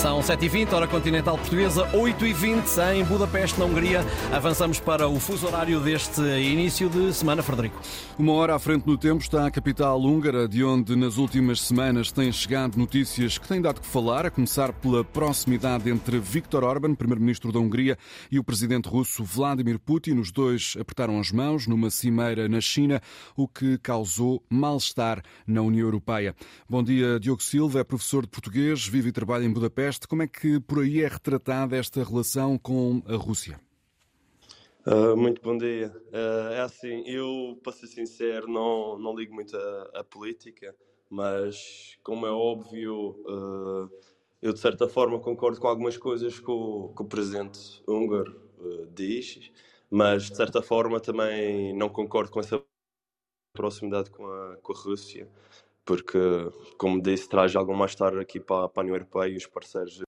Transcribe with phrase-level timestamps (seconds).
[0.00, 4.00] São 7h20, hora continental portuguesa, 8h20 em Budapeste, na Hungria.
[4.32, 7.78] Avançamos para o fuso horário deste início de semana, Frederico.
[8.18, 12.10] Uma hora à frente no tempo está a capital húngara, de onde nas últimas semanas
[12.10, 16.94] têm chegado notícias que têm dado que falar, a começar pela proximidade entre Viktor Orban,
[16.94, 17.98] primeiro-ministro da Hungria,
[18.32, 20.18] e o presidente russo Vladimir Putin.
[20.18, 23.02] Os dois apertaram as mãos numa cimeira na China,
[23.36, 26.34] o que causou mal-estar na União Europeia.
[26.66, 29.89] Bom dia, Diogo Silva, é professor de português, vive e trabalha em Budapeste.
[29.98, 33.60] Como é que por aí é retratada esta relação com a Rússia?
[34.86, 35.92] Uh, muito bom dia.
[36.08, 39.56] Uh, é assim, eu, para ser sincero, não, não ligo muito
[39.94, 40.74] a política,
[41.08, 43.90] mas, como é óbvio, uh,
[44.40, 48.40] eu de certa forma concordo com algumas coisas que o, que o presidente húngaro
[48.94, 49.50] diz,
[49.90, 52.62] mas de certa forma também não concordo com essa
[53.52, 55.28] proximidade com a, com a Rússia
[55.90, 56.20] porque,
[56.78, 60.00] como disse, traz algo mais tarde aqui para, para a União Europeia e os parceiros.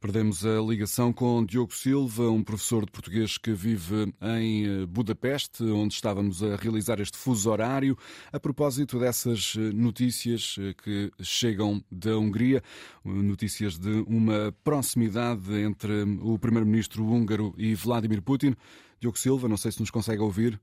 [0.00, 5.62] Perdemos a ligação com Diogo Silva, um professor de português que vive em eh, Budapeste,
[5.64, 7.94] onde estávamos a realizar este fuso horário,
[8.32, 12.62] a propósito dessas eh, notícias eh, que chegam da Hungria,
[13.04, 18.56] notícias de uma proximidade entre o primeiro-ministro húngaro e Vladimir Putin.
[18.98, 20.58] Diogo Silva, não sei se nos consegue ouvir.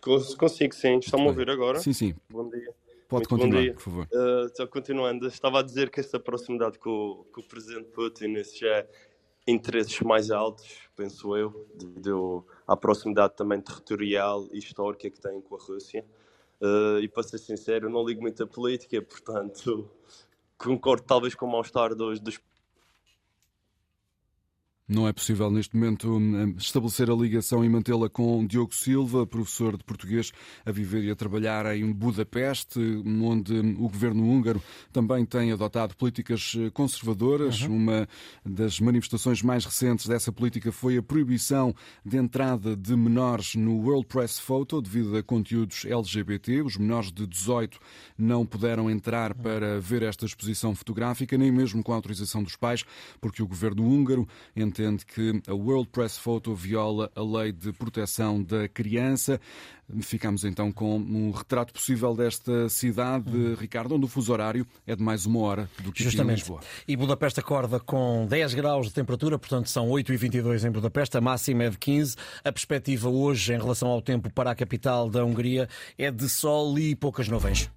[0.00, 0.98] Consigo, sim.
[0.98, 1.78] Estão-me a ouvir agora?
[1.80, 2.14] Sim, sim.
[2.28, 2.74] Bom dia.
[3.08, 4.08] Pode Muito continuar, por favor.
[4.12, 8.86] Uh, continuando, estava a dizer que esta proximidade com, com o presidente Putin, esses é
[9.46, 15.56] interesses mais altos, penso eu, devido à proximidade também territorial e histórica que tem com
[15.56, 16.04] a Rússia.
[16.60, 19.90] Uh, e para ser sincero, não ligo muito a política, portanto,
[20.56, 22.38] concordo talvez com o mal-estar dos, dos
[24.90, 29.76] não é possível neste momento hum, estabelecer a ligação e mantê-la com Diogo Silva, professor
[29.76, 30.32] de português,
[30.66, 32.80] a viver e a trabalhar em Budapeste,
[33.22, 34.60] onde o governo húngaro
[34.92, 37.62] também tem adotado políticas eh, conservadoras.
[37.62, 37.76] Uhum.
[37.76, 38.08] Uma
[38.44, 41.72] das manifestações mais recentes dessa política foi a proibição
[42.04, 46.62] de entrada de menores no World Press Photo devido a conteúdos LGBT.
[46.62, 47.78] Os menores de 18
[48.18, 49.42] não puderam entrar uhum.
[49.42, 52.84] para ver esta exposição fotográfica, nem mesmo com a autorização dos pais,
[53.20, 54.26] porque o governo húngaro
[54.56, 59.38] entende entende que a World Press Photo viola a lei de proteção da criança.
[60.02, 63.56] Ficamos então com um retrato possível desta cidade, hum.
[63.58, 66.42] Ricardo, onde o fuso horário é de mais uma hora do que Justamente.
[66.42, 66.60] aqui em Lisboa.
[66.86, 71.64] E Budapeste acorda com 10 graus de temperatura, portanto são 8,22 em Budapeste, a máxima
[71.64, 72.16] é de 15.
[72.44, 76.78] A perspectiva hoje em relação ao tempo para a capital da Hungria é de sol
[76.78, 77.68] e poucas nuvens.